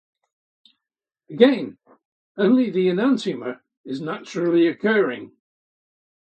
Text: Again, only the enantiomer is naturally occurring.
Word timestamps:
Again, 1.29 1.77
only 2.35 2.71
the 2.71 2.87
enantiomer 2.87 3.61
is 3.85 4.01
naturally 4.01 4.65
occurring. 4.65 5.33